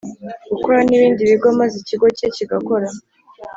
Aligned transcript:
Gukora 0.51 0.79
n 0.87 0.89
ibindi 0.97 1.21
bigo 1.29 1.49
maze 1.59 1.75
ikigo 1.81 2.07
cye 2.17 2.27
kigakora 2.35 2.87